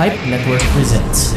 [0.00, 1.36] Pipe Network presents.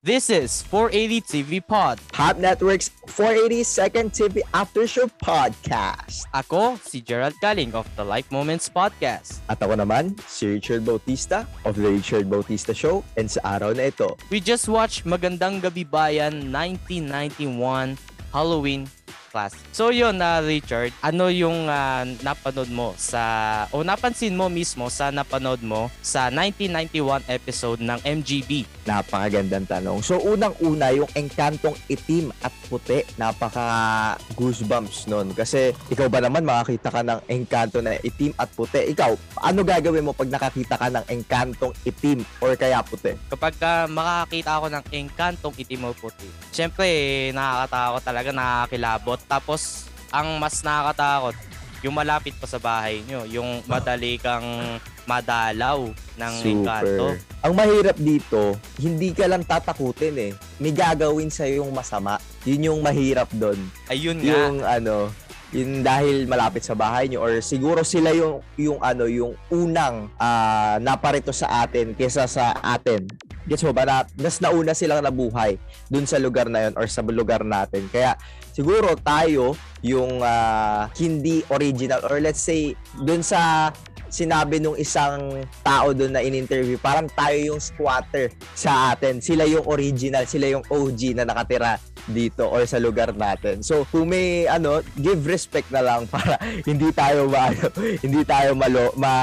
[0.00, 2.00] This is 480 TV Pod.
[2.16, 6.24] Pop Network's 480 Second TV After Show Podcast.
[6.32, 9.44] Ako, si Gerald Kaling of the Life Moments Podcast.
[9.52, 13.04] At ako naman, si Richard Bautista of The Richard Bautista Show.
[13.20, 18.88] And sa araw na ito, We just watched Magandang Gabi Bayan 1991 Halloween
[19.32, 19.56] class.
[19.72, 25.08] So yun na Richard, ano yung ah, napanood mo sa o napansin mo mismo sa
[25.08, 28.68] napanood mo sa 1991 episode ng MGB?
[28.82, 30.02] napakagandang tanong.
[30.02, 35.36] So unang-una, yung engkantong itim at puti, napaka goosebumps nun.
[35.36, 38.80] Kasi ikaw ba naman makakita ka ng engkanto na itim at puti?
[38.96, 39.12] Ikaw,
[39.44, 43.12] ano gagawin mo pag nakakita ka ng engkantong itim or kaya puti?
[43.28, 46.88] Kapag ka makakita ako ng engkantong itim o puti, syempre
[47.36, 49.20] nakakatakot talaga, nakakilabot.
[49.28, 51.36] Tapos ang mas nakakatakot,
[51.84, 57.18] yung malapit pa sa bahay nyo, yung madali kang madalaw ng engkanto.
[57.42, 60.32] Ang mahirap dito, hindi ka lang tatakutin eh.
[60.62, 62.22] May gagawin sa yung masama.
[62.46, 63.58] Yun yung mahirap doon.
[63.90, 64.30] Ayun nga.
[64.30, 65.10] Yung ano,
[65.52, 70.80] yun dahil malapit sa bahay nyo or siguro sila yung yung ano yung unang ah,
[70.80, 73.04] naparito sa atin kesa sa atin.
[73.44, 75.60] Gets mo ba na mas nauna silang nabuhay
[75.92, 77.84] dun sa lugar na yun or sa lugar natin.
[77.92, 78.16] Kaya
[78.56, 79.52] siguro tayo
[79.84, 82.72] yung ah, hindi original or let's say
[83.04, 83.70] dun sa
[84.12, 89.24] sinabi nung isang tao doon na in-interview, parang tayo yung squatter sa atin.
[89.24, 93.64] Sila yung original, sila yung OG na nakatira dito or sa lugar natin.
[93.64, 96.36] So, kung may ano, give respect na lang para
[96.68, 97.72] hindi tayo ma, ano,
[98.04, 99.14] hindi tayo malo, ma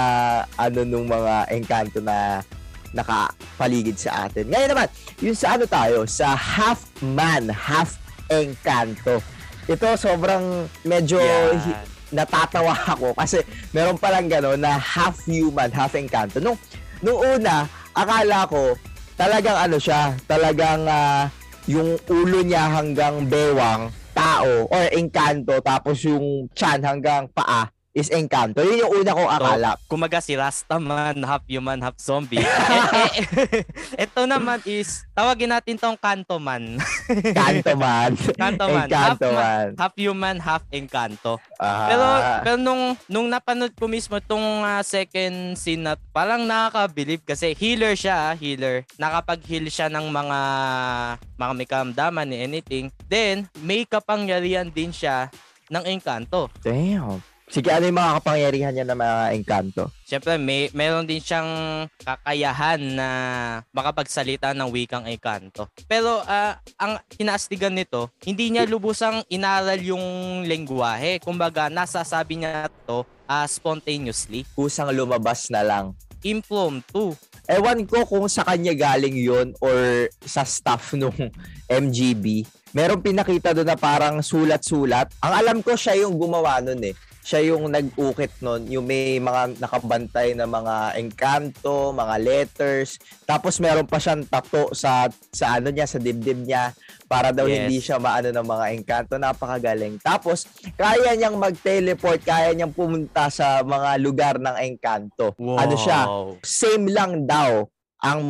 [0.57, 2.41] ano nung mga engkanto na
[2.89, 4.49] nakapaligid sa atin.
[4.49, 4.87] Ngayon naman,
[5.21, 8.01] yun sa ano tayo, sa half man, half
[8.33, 9.21] engkanto.
[9.69, 11.85] Ito sobrang medyo Yan.
[12.11, 13.41] Natatawa ako kasi
[13.73, 16.41] meron palang gano'n na half human, half engkanto.
[16.41, 16.57] Nung,
[17.01, 18.75] nung una, akala ko
[19.19, 21.27] talagang ano siya, talagang ah,
[21.67, 28.61] yung ulo niya hanggang bewang, tao or engkanto, tapos yung chan hanggang paa is engkanto.
[28.61, 29.71] Yun yung una kong akala.
[29.89, 32.37] Kumaga si Rastaman, half human, half zombie.
[32.37, 32.45] eh,
[33.97, 36.77] eh, ito naman is, tawagin natin tong Kantoman.
[37.33, 38.13] Kanto man.
[38.41, 38.85] Kantoman.
[38.85, 39.67] half, Engkanto ma- man.
[39.75, 41.33] half human, half Encanto.
[41.57, 41.87] Ah.
[41.89, 42.05] Pero,
[42.45, 47.97] pero nung, nung napanood ko mismo tong ah, second scene na parang nakaka-believe kasi healer
[47.97, 48.85] siya, ah, healer.
[49.01, 50.39] Nakapag-heal siya ng mga
[51.39, 52.85] mga may karamdaman ni anything.
[53.09, 55.33] Then, may kapangyarihan din siya
[55.69, 56.49] ng Encanto.
[56.61, 57.21] Damn.
[57.49, 59.89] Sige, ano yung mga kapangyarihan niya ng mga engkanto?
[60.05, 61.49] Siyempre, may meron din siyang
[61.97, 63.09] kakayahan na
[63.73, 65.65] makapagsalita ng wikang Encanto.
[65.89, 70.05] Pero ah, ang kinaastigan nito, hindi niya lubusang inaral yung
[70.45, 71.17] lengguwahe.
[71.25, 74.45] Kumbaga, nasasabi niya to ah, spontaneously.
[74.53, 75.97] Kusang lumabas na lang.
[76.21, 77.17] Impromptu.
[77.49, 81.17] Ewan ko kung sa kanya galing yon or sa staff nung
[81.65, 82.45] MGB.
[82.77, 85.09] Meron pinakita doon na parang sulat-sulat.
[85.25, 86.93] Ang alam ko siya yung gumawa nun eh.
[87.29, 92.97] Siya yung nag-ukit nun, yung may mga nakabantay na mga engkanto, mga letters.
[93.21, 96.73] Tapos meron pa siyang tato sa sa ano niya, sa dibdib niya
[97.05, 97.53] para daw Yes.
[97.61, 99.13] hindi siya maano ng mga engkanto.
[99.21, 100.01] Napakagaling.
[100.01, 105.37] Tapos kaya niyang mag-teleport, kaya niyang pumunta sa mga lugar ng engkanto.
[105.37, 106.09] Ano siya?
[106.41, 107.69] same lang daw
[108.01, 108.21] ang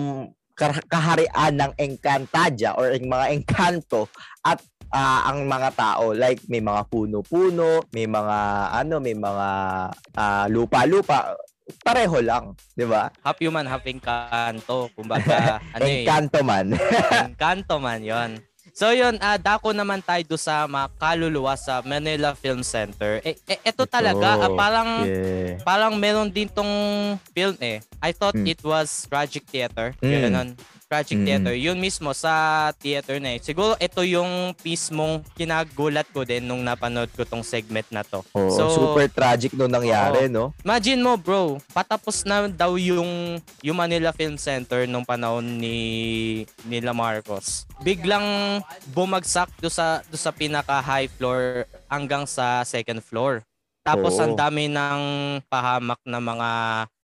[0.91, 4.11] kaharian ng Encantadia or ang mga Encanto
[4.43, 4.59] at
[4.91, 8.37] ah, ang mga tao like may mga puno-puno, may mga
[8.75, 9.47] ano, may mga
[10.17, 11.37] ah, lupa-lupa,
[11.85, 13.13] pareho lang, 'di ba?
[13.21, 14.89] Half human, half Encanto.
[14.97, 16.73] Kumbaga, ano eh, Encanto man.
[17.29, 18.31] Encanto man yon.
[18.73, 23.19] So yun, ah dako naman tayo do sa mga kaluluwa sa Manila Film Center.
[23.23, 25.57] Eh, eh ito talaga, ah, parang yeah.
[25.63, 26.69] parang meron din tong
[27.31, 27.79] film eh.
[27.99, 28.47] I thought Mm.
[28.47, 29.93] it was Tragic Theater.
[29.99, 30.11] Mm.
[30.29, 30.49] Ganun.
[30.89, 31.25] Tragic Mm.
[31.29, 31.53] Theater.
[31.53, 32.33] Yun mismo sa
[32.81, 33.39] theater na eh.
[33.39, 38.25] Siguro ito yung mismong kinagulat ko din nung napanood ko tong segment na to.
[38.33, 40.49] Oo, So- super tragic no nangyari, no?
[40.65, 45.77] Imagine mo bro, patapos na daw yung, yung Manila Film Center nung panahon ni
[46.65, 47.69] nila Marcos.
[47.85, 48.57] Biglang
[48.89, 53.45] bumagsak do sa do sa pinaka high floor hanggang sa second floor.
[53.85, 54.25] Tapos Oo.
[54.25, 55.01] ang dami ng
[55.45, 56.49] pahamak na mga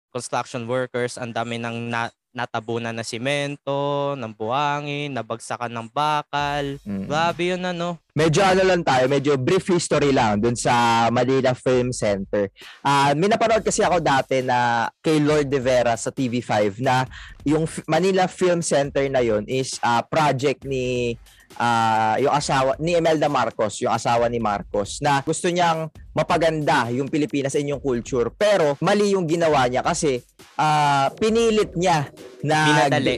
[0.08, 6.76] construction workers, ang dami ng na, natabunan na simento, ng buhangin, nabagsakan ng bakal.
[6.84, 7.08] Mm.
[7.08, 7.96] Grabe yun ano.
[8.12, 12.52] Medyo ano lang tayo, medyo brief history lang dun sa Manila Film Center.
[12.84, 17.08] Ah, may napanood kasi ako dati na kay Lord De Vera sa TV5 na
[17.48, 21.16] yung Manila Film Center na yon is ah, project ni
[21.56, 27.12] ah, yung asawa ni Imelda Marcos, yung asawa ni Marcos na gusto niyang mapaganda yung
[27.12, 28.32] Pilipinas in yung culture.
[28.32, 30.24] Pero mali yung ginawa niya kasi
[30.56, 32.08] ah, pinilit niya
[32.40, 32.56] na
[32.88, 33.14] Minadali.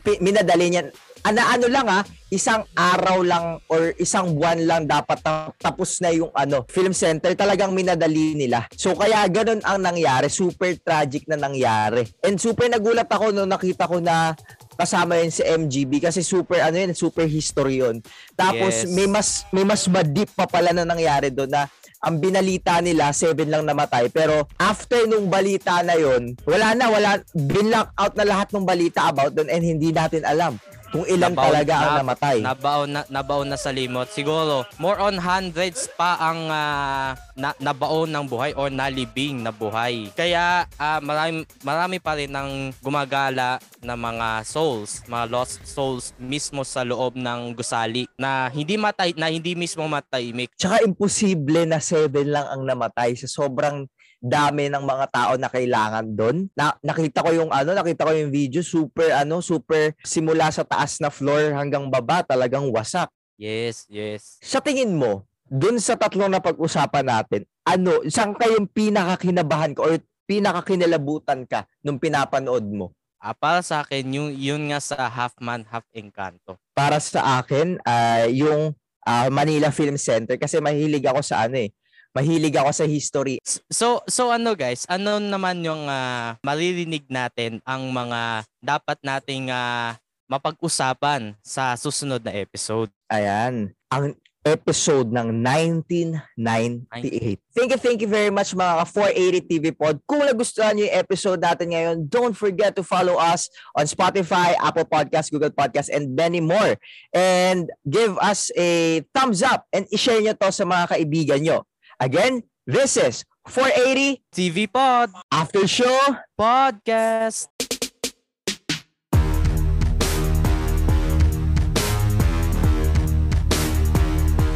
[0.00, 0.82] pi- minadali niya.
[1.18, 6.08] Ana ano lang ah isang araw lang or isang buwan lang dapat ta- tapos na
[6.08, 7.34] yung ano film center.
[7.34, 8.64] Talagang minadali nila.
[8.72, 10.30] So kaya ganun ang nangyari.
[10.30, 12.06] Super tragic na nangyari.
[12.22, 14.32] And super nagulat ako nung nakita ko na
[14.78, 17.98] kasama yun si MGB kasi super ano yun super history yun.
[18.32, 18.88] Tapos Yes.
[18.88, 21.66] may mas may mas madip pa pala na nangyari doon na
[21.98, 24.06] ang binalita nila, seven lang namatay.
[24.14, 29.10] Pero after nung balita na yon wala na, wala, binlock out na lahat ng balita
[29.10, 30.54] about doon and hindi natin alam
[30.88, 32.36] kung ilan Nabaon- talaga ang na- namatay.
[32.40, 34.08] Nabaon na, nabaon na sa limot.
[34.08, 40.08] Siguro, more on hundreds pa ang ah, na, nabaon ng buhay or nalibing na buhay.
[40.12, 46.64] Kaya ah, marami, marami pa rin ang gumagala na mga souls, mga lost souls mismo
[46.64, 50.50] sa loob ng gusali na hindi matay na hindi mismo matahimik.
[50.56, 53.86] Tsaka imposible na seven lang ang namatay sa sobrang
[54.18, 56.50] dami ng mga tao na kailangan doon.
[56.54, 60.98] Na, nakita ko yung ano, nakita ko yung video, super ano, super simula sa taas
[60.98, 63.08] na floor hanggang baba, talagang wasak.
[63.38, 64.42] Yes, yes.
[64.42, 69.94] Sa tingin mo, dun sa tatlong na pag-usapan natin, ano, saan kayong pinakakinabahan ka or
[70.28, 72.92] pinakakinalabutan ka nung pinapanood mo?
[73.18, 76.54] Ah, para sa akin, yung, yun nga sa half man, half encanto.
[76.74, 81.72] Para sa akin, ah, yung ah, Manila Film Center kasi mahilig ako sa ano eh.
[82.16, 83.36] Mahilig ako sa history.
[83.68, 89.96] So so ano guys, ano naman yung ah, maririnig natin ang mga dapat nating ah,
[90.28, 92.92] mapag-usapan sa susunod na episode.
[93.08, 93.72] Ayan.
[93.88, 94.16] Ang
[94.48, 97.36] episode ng 1998.
[97.52, 100.00] Thank you, thank you very much mga ka-480 TV Pod.
[100.08, 104.88] Kung nagustuhan niyo yung episode natin ngayon, don't forget to follow us on Spotify, Apple
[104.88, 106.80] Podcast, Google Podcast, and many more.
[107.12, 111.67] And give us a thumbs up and i-share nyo to sa mga kaibigan nyo.
[112.00, 115.98] Again, this is 480 TV Pod After Show.
[116.38, 117.48] Podcast.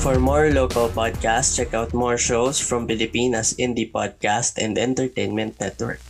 [0.03, 6.01] For more local podcasts, check out more shows from Filipinas Indie Podcast and Entertainment Network.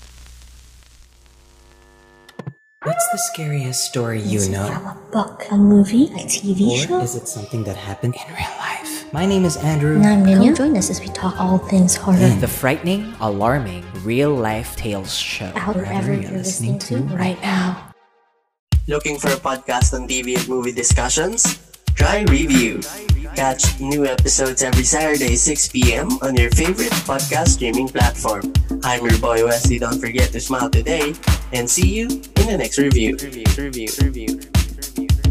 [2.82, 4.66] What's the scariest story you Is it know?
[4.66, 6.98] from a book, a movie, a TV show?
[6.98, 8.61] Or is it something that happened in real life?
[9.12, 9.96] My name is Andrew.
[9.96, 10.46] And I'm Ninya.
[10.46, 12.16] Come join us as we talk all things horror.
[12.16, 12.40] Mm.
[12.40, 15.52] The frightening, alarming, real life tales show.
[15.54, 17.92] Out wherever you're listening to right now.
[18.88, 21.60] Looking for a podcast on TV and movie discussions?
[21.94, 22.80] Try Review.
[23.36, 26.08] Catch new episodes every Saturday, 6 p.m.
[26.22, 28.50] on your favorite podcast streaming platform.
[28.82, 29.78] I'm your boy Wesley.
[29.78, 31.12] Don't forget to smile today
[31.52, 33.18] and see you in the next review.
[33.20, 35.21] Review, review, review, review.